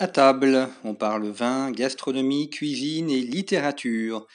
À 0.00 0.06
table, 0.06 0.68
on 0.84 0.94
parle 0.94 1.28
vin, 1.28 1.72
gastronomie, 1.72 2.50
cuisine 2.50 3.10
et 3.10 3.20
littérature. 3.20 4.26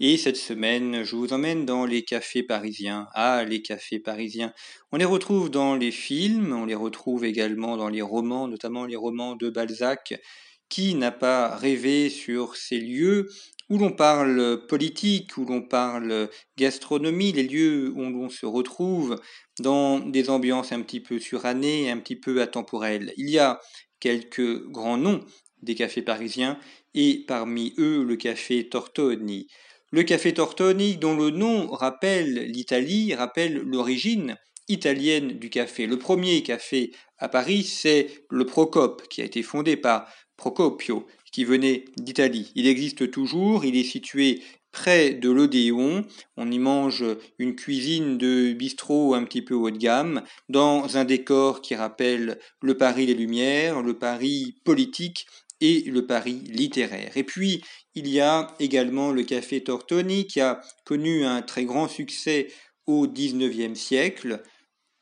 Et 0.00 0.18
cette 0.18 0.36
semaine, 0.36 1.02
je 1.02 1.16
vous 1.16 1.32
emmène 1.32 1.64
dans 1.64 1.86
les 1.86 2.04
cafés 2.04 2.42
parisiens. 2.42 3.08
Ah, 3.14 3.44
les 3.44 3.62
cafés 3.62 4.00
parisiens. 4.00 4.52
On 4.92 4.98
les 4.98 5.06
retrouve 5.06 5.50
dans 5.50 5.76
les 5.76 5.92
films, 5.92 6.52
on 6.52 6.66
les 6.66 6.74
retrouve 6.74 7.24
également 7.24 7.78
dans 7.78 7.88
les 7.88 8.02
romans, 8.02 8.48
notamment 8.48 8.84
les 8.84 8.96
romans 8.96 9.34
de 9.34 9.50
Balzac. 9.50 10.20
Qui 10.68 10.94
n'a 10.94 11.10
pas 11.10 11.56
rêvé 11.56 12.10
sur 12.10 12.56
ces 12.56 12.78
lieux 12.78 13.30
où 13.70 13.78
l'on 13.78 13.92
parle 13.92 14.66
politique, 14.66 15.36
où 15.38 15.46
l'on 15.46 15.62
parle 15.62 16.28
gastronomie, 16.58 17.32
les 17.32 17.42
lieux 17.44 17.90
où 17.94 18.00
l'on 18.00 18.28
se 18.28 18.46
retrouve 18.46 19.18
dans 19.60 19.98
des 20.00 20.30
ambiances 20.30 20.72
un 20.72 20.82
petit 20.82 21.00
peu 21.00 21.18
surannées, 21.18 21.90
un 21.90 21.98
petit 21.98 22.16
peu 22.16 22.42
atemporelles. 22.42 23.12
Il 23.16 23.30
y 23.30 23.38
a 23.38 23.60
quelques 24.00 24.64
grands 24.68 24.98
noms 24.98 25.20
des 25.62 25.74
cafés 25.74 26.02
parisiens 26.02 26.58
et 26.94 27.24
parmi 27.26 27.74
eux 27.78 28.04
le 28.04 28.16
café 28.16 28.68
Tortoni. 28.68 29.48
Le 29.90 30.02
café 30.02 30.34
Tortoni, 30.34 30.96
dont 30.96 31.16
le 31.16 31.30
nom 31.30 31.68
rappelle 31.68 32.50
l'Italie, 32.50 33.14
rappelle 33.14 33.54
l'origine 33.54 34.36
italienne 34.68 35.38
du 35.38 35.48
café. 35.48 35.86
Le 35.86 35.98
premier 35.98 36.42
café 36.42 36.92
à 37.18 37.28
Paris, 37.28 37.64
c'est 37.64 38.08
le 38.30 38.44
Procope, 38.44 39.08
qui 39.08 39.22
a 39.22 39.24
été 39.24 39.42
fondé 39.42 39.76
par 39.76 40.06
Procopio, 40.36 41.06
qui 41.32 41.44
venait 41.44 41.86
d'Italie. 41.96 42.52
Il 42.54 42.66
existe 42.66 43.10
toujours, 43.10 43.64
il 43.64 43.76
est 43.76 43.84
situé 43.84 44.42
près 44.72 45.14
de 45.14 45.30
l'Odéon. 45.30 46.04
On 46.36 46.50
y 46.50 46.58
mange 46.58 47.04
une 47.38 47.54
cuisine 47.56 48.18
de 48.18 48.52
bistrot 48.52 49.14
un 49.14 49.24
petit 49.24 49.42
peu 49.42 49.54
haut 49.54 49.70
de 49.70 49.78
gamme, 49.78 50.22
dans 50.48 50.96
un 50.96 51.04
décor 51.04 51.62
qui 51.62 51.74
rappelle 51.74 52.38
le 52.62 52.76
Paris 52.76 53.06
des 53.06 53.14
Lumières, 53.14 53.82
le 53.82 53.98
Paris 53.98 54.56
politique 54.64 55.26
et 55.60 55.82
le 55.82 56.06
Paris 56.06 56.42
littéraire. 56.46 57.16
Et 57.16 57.24
puis, 57.24 57.62
il 57.94 58.08
y 58.08 58.20
a 58.20 58.54
également 58.60 59.10
le 59.10 59.24
café 59.24 59.62
Tortoni 59.62 60.26
qui 60.26 60.40
a 60.40 60.60
connu 60.84 61.24
un 61.24 61.42
très 61.42 61.64
grand 61.64 61.88
succès 61.88 62.48
au 62.86 63.06
XIXe 63.06 63.78
siècle. 63.78 64.42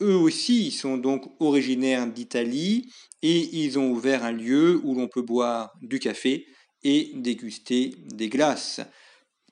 Eux 0.00 0.14
aussi 0.14 0.70
sont 0.70 0.96
donc 0.96 1.24
originaires 1.40 2.06
d'Italie 2.06 2.90
et 3.22 3.48
ils 3.52 3.78
ont 3.78 3.90
ouvert 3.90 4.24
un 4.24 4.32
lieu 4.32 4.80
où 4.82 4.94
l'on 4.94 5.08
peut 5.08 5.22
boire 5.22 5.72
du 5.82 5.98
café 5.98 6.46
et 6.82 7.12
déguster 7.14 7.94
des 8.14 8.28
glaces. 8.28 8.80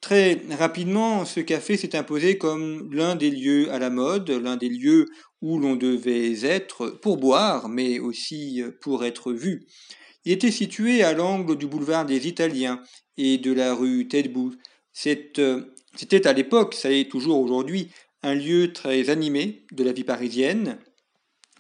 Très 0.05 0.43
rapidement, 0.59 1.25
ce 1.25 1.41
café 1.41 1.79
s'est 1.79 1.97
imposé 1.97 2.37
comme 2.37 2.93
l'un 2.93 3.17
des 3.17 3.31
lieux 3.31 3.73
à 3.73 3.79
la 3.79 3.89
mode, 3.89 4.29
l'un 4.29 4.59
des 4.59 4.69
lieux 4.69 5.07
où 5.41 5.59
l'on 5.59 5.77
devait 5.77 6.45
être 6.45 6.89
pour 7.01 7.17
boire, 7.17 7.71
mais 7.71 8.01
aussi 8.01 8.63
pour 8.83 9.07
être 9.07 9.33
vu. 9.33 9.65
Il 10.27 10.33
était 10.33 10.51
situé 10.51 11.03
à 11.03 11.15
l'angle 11.15 11.57
du 11.57 11.67
boulevard 11.67 12.05
des 12.05 12.29
Italiens 12.29 12.83
et 13.17 13.39
de 13.39 13.51
la 13.51 13.75
rue 13.75 14.07
Tedbou. 14.07 14.53
Euh, 15.07 15.63
c'était 15.97 16.27
à 16.27 16.35
l'époque, 16.35 16.75
ça 16.75 16.91
est 16.91 17.11
toujours 17.11 17.41
aujourd'hui, 17.41 17.89
un 18.23 18.35
lieu 18.35 18.75
très 18.75 19.09
animé 19.09 19.65
de 19.73 19.85
la 19.85 19.93
vie 19.93 20.05
parisienne. 20.05 20.77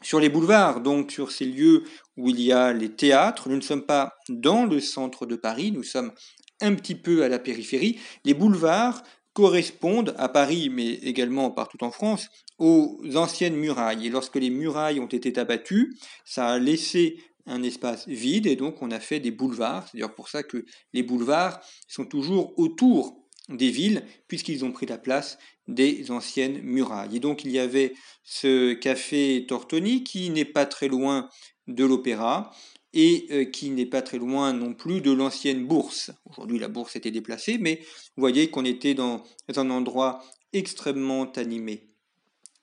Sur 0.03 0.21
les 0.21 0.29
boulevards, 0.29 0.83
donc 0.83 1.13
sur 1.13 1.33
ces 1.33 1.47
lieux 1.47 1.85
où 2.19 2.29
il 2.29 2.43
y 2.43 2.53
a 2.53 2.75
les 2.75 2.91
théâtres, 2.91 3.49
nous 3.49 3.57
ne 3.57 3.63
sommes 3.63 3.87
pas 3.87 4.19
dans 4.29 4.67
le 4.67 4.81
centre 4.81 5.25
de 5.25 5.35
Paris, 5.35 5.73
nous 5.73 5.83
sommes 5.83 6.13
un 6.61 6.75
petit 6.75 6.95
peu 6.95 7.23
à 7.23 7.29
la 7.29 7.39
périphérie. 7.39 7.99
Les 8.25 8.35
boulevards 8.35 9.03
correspondent 9.33 10.15
à 10.17 10.29
Paris, 10.29 10.71
mais 10.71 10.95
également 10.95 11.51
partout 11.51 11.83
en 11.83 11.91
France, 11.91 12.29
aux 12.59 13.01
anciennes 13.17 13.57
murailles. 13.57 14.07
Et 14.07 14.11
lorsque 14.11 14.37
les 14.37 14.51
murailles 14.51 15.01
ont 15.01 15.07
été 15.07 15.39
abattues, 15.39 15.97
ça 16.25 16.49
a 16.49 16.59
laissé 16.59 17.19
un 17.47 17.63
espace 17.63 18.09
vide 18.09 18.47
et 18.47 18.57
donc 18.57 18.81
on 18.81 18.91
a 18.91 19.01
fait 19.01 19.21
des 19.21 19.31
boulevards. 19.31 19.87
C'est 19.87 19.99
d'ailleurs 19.99 20.15
pour 20.15 20.29
ça 20.29 20.43
que 20.43 20.65
les 20.93 21.03
boulevards 21.03 21.61
sont 21.89 22.07
toujours 22.07 22.59
autour 22.59 23.25
des 23.49 23.71
villes 23.71 24.05
puisqu'ils 24.29 24.65
ont 24.65 24.73
pris 24.73 24.87
la 24.87 24.99
place 24.99 25.39
des 25.69 26.11
anciennes 26.11 26.61
murailles. 26.63 27.17
Et 27.17 27.21
donc 27.21 27.45
il 27.45 27.51
y 27.51 27.59
avait 27.59 27.95
ce 28.23 28.73
café 28.73 29.45
Tortoni 29.47 30.05
qui 30.05 30.31
n'est 30.31 30.45
pas 30.45 30.65
très 30.65 30.89
loin 30.89 31.29
de 31.67 31.85
l'opéra 31.85 32.53
et 32.95 33.27
euh, 33.33 33.45
qui 33.45 33.71
n'est 33.71 33.87
pas 33.87 34.03
très 34.03 34.19
loin 34.19 34.53
non 34.53 34.73
plus 34.73 35.01
de 35.01 35.11
l'ancienne 35.11 35.67
bourse. 35.67 36.13
Aujourd'hui 36.31 36.59
la 36.59 36.69
bourse 36.69 36.97
était 36.97 37.11
déplacée, 37.11 37.59
mais 37.59 37.81
vous 38.17 38.21
voyez 38.21 38.49
qu'on 38.49 38.65
était 38.65 38.95
dans 38.95 39.25
un 39.55 39.71
endroit 39.71 40.25
extrêmement 40.53 41.31
animé. 41.33 41.89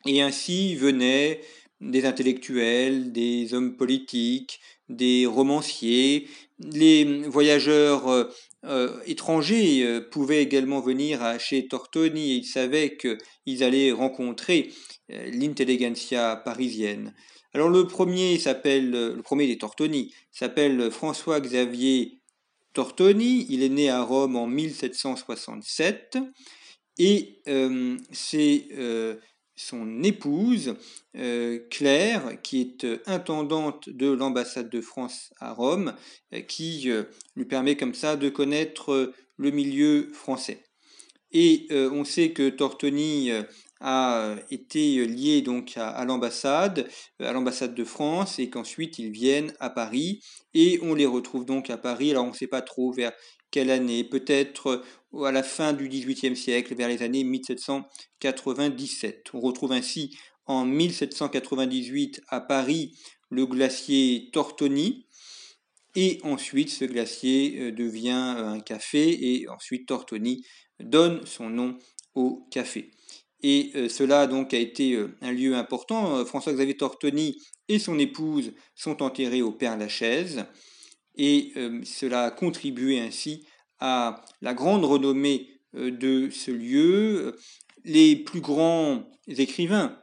Et 0.08 0.22
ainsi 0.22 0.76
venaient 0.76 1.42
des 1.82 2.06
intellectuels, 2.06 3.12
des 3.12 3.54
hommes 3.54 3.76
politiques, 3.76 4.62
des 4.88 5.26
romanciers. 5.26 6.28
Les 6.60 7.24
voyageurs 7.28 8.08
euh, 8.08 8.24
euh, 8.66 9.00
étrangers 9.06 10.00
pouvaient 10.12 10.42
également 10.42 10.80
venir 10.80 11.40
chez 11.40 11.68
Tortoni 11.68 12.32
et 12.32 12.36
ils 12.36 12.46
savaient 12.46 12.96
qu'ils 12.96 13.64
allaient 13.64 13.92
rencontrer 13.92 14.72
l'intelligentsia 15.10 16.38
parisienne. 16.38 17.14
Alors 17.54 17.70
le 17.70 17.86
premier 17.86 18.40
s'appelle, 18.40 18.92
le 18.92 19.22
premier 19.22 19.48
des 19.48 19.58
Tortoni 19.58 20.14
s'appelle 20.32 20.90
François-Xavier 20.90 22.20
Tortoni. 22.74 23.46
Il 23.50 23.64
est 23.64 23.70
né 23.70 23.90
à 23.90 24.04
Rome 24.04 24.36
en 24.36 24.48
1767 24.48 26.18
et 26.98 27.42
c'est 28.12 28.68
son 29.62 30.04
épouse, 30.04 30.76
euh, 31.16 31.60
Claire, 31.70 32.42
qui 32.42 32.62
est 32.62 32.84
euh, 32.84 33.02
intendante 33.06 33.90
de 33.90 34.10
l'ambassade 34.10 34.70
de 34.70 34.82
France 34.82 35.34
à 35.40 35.54
Rome, 35.54 35.94
euh, 36.34 36.42
qui 36.42 36.90
lui 37.36 37.46
permet 37.46 37.78
comme 37.78 37.94
ça 37.94 38.16
de 38.16 38.30
connaître 38.30 39.14
le 39.38 39.52
milieu 39.52 40.10
français. 40.14 40.64
Et 41.32 41.68
on 41.72 42.04
sait 42.04 42.32
que 42.32 42.50
Tortoni 42.50 43.32
a 43.80 44.36
été 44.52 45.06
lié 45.08 45.42
donc 45.42 45.74
à, 45.76 46.06
l'ambassade, 46.06 46.88
à 47.20 47.34
l'ambassade 47.34 47.74
de 47.74 47.84
France, 47.84 48.38
et 48.38 48.50
qu'ensuite 48.50 49.00
ils 49.00 49.12
viennent 49.12 49.54
à 49.60 49.70
Paris, 49.70 50.22
et 50.54 50.80
on 50.84 50.94
les 50.94 51.08
retrouve 51.08 51.46
donc 51.46 51.70
à 51.70 51.78
Paris. 51.78 52.12
Alors 52.12 52.26
on 52.26 52.32
ne 52.32 52.36
sait 52.36 52.48
pas 52.48 52.62
trop 52.62 52.92
vers 52.92 53.14
quelle 53.50 53.72
année 53.72 54.04
Peut-être 54.04 54.84
euh, 55.14 55.24
à 55.26 55.32
la 55.32 55.44
fin 55.44 55.74
du 55.74 55.88
XVIIIe 55.90 56.36
siècle, 56.36 56.74
vers 56.76 56.88
les 56.88 57.04
années 57.04 57.24
1797. 57.24 59.28
On 59.34 59.42
retrouve 59.42 59.74
ainsi 59.74 60.18
en 60.46 60.66
1798 60.66 62.22
à 62.30 62.42
Paris 62.42 62.98
le 63.30 63.46
glacier 63.46 64.30
Tortoni, 64.34 65.06
et 65.96 66.20
ensuite 66.24 66.70
ce 66.70 66.86
glacier 66.86 67.60
euh, 67.60 67.72
devient 67.72 68.36
euh, 68.38 68.48
un 68.48 68.60
café, 68.60 69.10
et 69.34 69.48
ensuite 69.50 69.88
Tortoni 69.88 70.46
donne 70.80 71.26
son 71.26 71.50
nom 71.50 71.78
au 72.16 72.48
café. 72.52 72.92
Et 73.44 73.72
cela 73.90 74.28
donc 74.28 74.54
a 74.54 74.60
été 74.60 75.04
un 75.22 75.32
lieu 75.32 75.56
important. 75.56 76.24
François-Xavier 76.26 76.78
Tortoni 76.78 77.42
et 77.70 77.80
son 77.80 77.98
épouse 77.98 78.54
sont 78.76 79.02
enterrés 79.02 79.42
au 79.42 79.52
Père-Lachaise 79.52 80.46
et 81.16 81.52
euh, 81.58 81.82
cela 81.84 82.26
a 82.26 82.32
contribué 82.32 83.00
ainsi 83.00 83.46
à 83.80 84.24
la 84.42 84.54
grande 84.54 84.86
renommée 84.86 85.62
euh, 85.76 85.92
de 85.92 86.30
ce 86.30 86.52
lieu. 86.52 87.36
Les 87.84 88.16
plus 88.16 88.42
grands 88.42 89.10
écrivains 89.28 89.98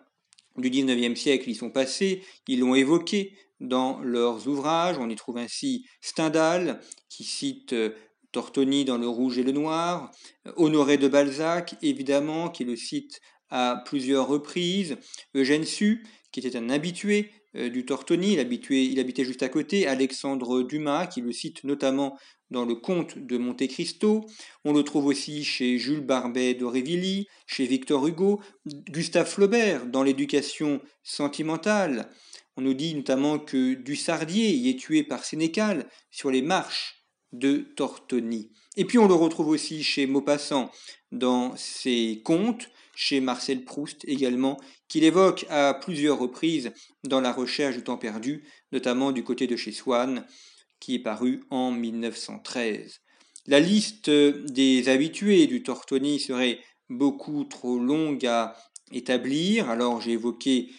du 0.57 0.71
XIXe 0.71 1.19
siècle 1.19 1.49
y 1.49 1.55
sont 1.55 1.71
passés, 1.71 2.23
ils 2.49 2.61
l'ont 2.61 2.75
évoqué 2.75 3.33
dans 3.61 4.01
leurs 4.01 4.47
ouvrages. 4.49 4.99
On 4.99 5.09
y 5.09 5.17
trouve 5.17 5.39
ainsi 5.39 5.87
Stendhal, 6.01 6.81
qui 7.09 7.25
cite 7.25 7.73
euh, 7.73 7.91
Tortoni 8.33 8.85
dans 8.85 8.99
Le 8.99 9.09
Rouge 9.09 9.39
et 9.39 9.43
le 9.43 9.53
Noir, 9.53 10.11
Honoré 10.57 10.99
de 10.99 11.09
Balzac, 11.09 11.77
évidemment, 11.83 12.51
qui 12.51 12.65
le 12.65 12.77
cite 12.77 13.21
à 13.51 13.83
plusieurs 13.87 14.29
reprises, 14.29 14.99
Eugène 15.35 15.65
Sue, 15.65 16.05
qui 16.33 16.41
était 16.41 16.57
un 16.57 16.69
habitué 16.69 17.31
euh, 17.48 17.48
du 17.55 17.85
Tortoni, 17.85 18.35
il, 18.35 18.73
il 18.73 19.01
habitait 19.01 19.25
juste 19.25 19.43
à 19.43 19.49
côté, 19.49 19.87
Alexandre 19.87 20.63
Dumas, 20.63 21.07
qui 21.07 21.21
le 21.21 21.33
cite 21.33 21.65
notamment 21.65 22.19
dans 22.51 22.65
le 22.65 22.75
Comte 22.75 23.19
de 23.19 23.39
Monte 23.39 23.67
Cristo. 23.69 24.25
On 24.65 24.73
le 24.73 24.83
trouve 24.83 25.07
aussi 25.07 25.45
chez 25.45 25.79
Jules 25.79 26.05
Barbet 26.05 26.55
d'Aurevilly, 26.55 27.27
chez 27.47 27.67
Victor 27.67 28.07
Hugo, 28.07 28.41
Gustave 28.67 29.29
Flaubert 29.29 29.87
dans 29.87 30.03
l'éducation 30.03 30.81
sentimentale. 31.03 32.11
On 32.57 32.63
nous 32.63 32.75
dit 32.75 32.95
notamment 32.95 33.39
que 33.39 33.75
du 33.75 33.97
Sardier 33.97 34.51
y 34.51 34.69
est 34.69 34.79
tué 34.79 35.05
par 35.05 35.25
Sénécal 35.25 35.89
sur 36.11 36.31
les 36.31 36.43
marches 36.43 37.05
de 37.33 37.59
Tortoni. 37.77 38.51
Et 38.77 38.85
puis 38.85 38.99
on 38.99 39.09
le 39.09 39.15
retrouve 39.15 39.49
aussi 39.49 39.83
chez 39.83 40.07
Maupassant 40.07 40.71
dans 41.13 41.57
ses 41.57 42.23
contes, 42.25 42.69
chez 43.01 43.21
Marcel 43.21 43.65
Proust 43.65 44.05
également, 44.09 44.59
qu'il 44.89 45.05
évoque 45.05 45.47
à 45.51 45.73
plusieurs 45.73 46.19
reprises 46.19 46.73
dans 47.05 47.21
La 47.21 47.33
recherche 47.33 47.77
du 47.77 47.85
temps 47.85 47.97
perdu, 47.97 48.43
notamment 48.73 49.13
du 49.13 49.23
côté 49.23 49.47
de 49.47 49.55
chez 49.55 49.71
Swann, 49.71 50.27
qui 50.81 50.97
est 50.97 51.03
paru 51.03 51.45
en 51.51 51.71
1913. 51.71 52.99
La 53.47 53.61
liste 53.61 54.11
des 54.11 54.89
habitués 54.89 55.47
du 55.47 55.63
Tortoni 55.63 56.19
serait 56.19 56.59
beaucoup 56.89 57.45
trop 57.45 57.79
longue 57.79 58.27
à 58.27 58.57
établir, 58.91 59.71
alors 59.71 60.01
j'ai 60.01 60.13
évoqué, 60.13 60.73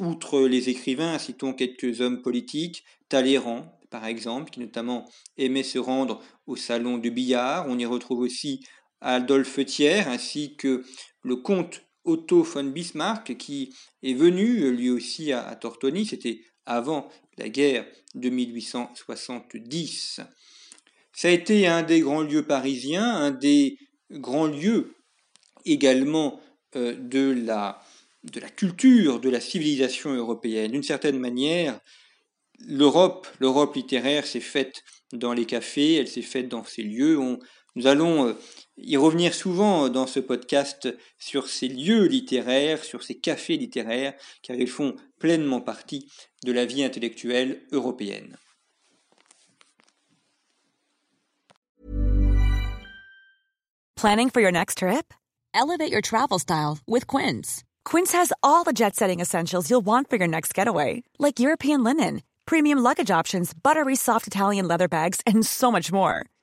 outre 0.00 0.40
les 0.40 0.68
écrivains, 0.68 1.18
citons 1.18 1.54
quelques 1.54 2.02
hommes 2.02 2.20
politiques, 2.20 2.84
Talleyrand, 3.08 3.80
par 3.88 4.04
exemple, 4.04 4.50
qui 4.50 4.60
notamment 4.60 5.08
aimait 5.38 5.62
se 5.62 5.78
rendre 5.78 6.20
au 6.46 6.56
salon 6.56 6.98
du 6.98 7.10
billard. 7.10 7.64
On 7.70 7.78
y 7.78 7.86
retrouve 7.86 8.18
aussi 8.18 8.60
Adolphe 9.00 9.64
Thiers, 9.64 10.06
ainsi 10.06 10.56
que 10.56 10.84
le 11.22 11.36
comte 11.36 11.82
Otto 12.04 12.42
von 12.42 12.64
Bismarck, 12.64 13.36
qui 13.36 13.74
est 14.02 14.14
venu 14.14 14.70
lui 14.70 14.90
aussi 14.90 15.32
à, 15.32 15.54
Tortoni, 15.56 16.06
c'était 16.06 16.40
avant 16.66 17.08
la 17.36 17.48
guerre 17.48 17.86
de 18.14 18.28
1870. 18.28 20.20
Ça 21.12 21.28
a 21.28 21.30
été 21.30 21.66
un 21.66 21.82
des 21.82 22.00
grands 22.00 22.22
lieux 22.22 22.46
parisiens, 22.46 23.04
un 23.04 23.30
des 23.30 23.78
grands 24.10 24.46
lieux 24.46 24.94
également 25.64 26.40
euh, 26.76 26.94
de, 26.94 27.30
la, 27.30 27.82
de 28.24 28.40
la 28.40 28.48
culture, 28.48 29.20
de 29.20 29.28
la 29.28 29.40
civilisation 29.40 30.12
européenne. 30.12 30.72
D'une 30.72 30.82
certaine 30.82 31.18
manière, 31.18 31.80
l'Europe, 32.66 33.26
l'Europe 33.40 33.74
littéraire 33.74 34.26
s'est 34.26 34.40
faite 34.40 34.82
dans 35.12 35.32
les 35.32 35.44
cafés, 35.44 35.94
elle 35.94 36.08
s'est 36.08 36.22
faite 36.22 36.48
dans 36.48 36.64
ces 36.64 36.82
lieux. 36.82 37.18
Nous 37.74 37.86
allons 37.86 38.28
euh, 38.28 38.32
y 38.76 38.96
revenir 38.96 39.34
souvent 39.34 39.88
dans 39.88 40.06
ce 40.06 40.20
podcast 40.20 40.88
sur 41.18 41.48
ces 41.48 41.68
lieux 41.68 42.06
littéraires, 42.06 42.84
sur 42.84 43.02
ces 43.02 43.18
cafés 43.18 43.56
littéraires, 43.56 44.14
car 44.42 44.56
ils 44.56 44.68
font 44.68 44.96
pleinement 45.18 45.60
partie 45.60 46.10
de 46.44 46.52
la 46.52 46.64
vie 46.64 46.84
intellectuelle 46.84 47.62
européenne. 47.72 48.36
Planning 53.96 54.30
for 54.30 54.40
your 54.40 54.52
next 54.52 54.78
trip? 54.78 55.12
Elevate 55.52 55.90
your 55.90 56.00
travel 56.00 56.38
style 56.38 56.78
with 56.86 57.08
Quince. 57.08 57.64
Quince 57.84 58.12
has 58.12 58.32
all 58.44 58.62
the 58.62 58.72
jet-setting 58.72 59.18
essentials 59.18 59.68
you'll 59.68 59.84
want 59.84 60.08
for 60.08 60.16
your 60.16 60.28
next 60.28 60.54
getaway, 60.54 61.02
like 61.18 61.40
European 61.40 61.82
linen 61.82 62.20
premium 62.48 62.78
luggage 62.78 63.10
options, 63.10 63.52
buttery 63.52 63.94
soft 63.94 64.26
Italian 64.26 64.66
leather 64.66 64.88
bags, 64.88 65.20
and 65.26 65.44
so 65.44 65.70
much 65.70 65.92
more. 65.92 66.24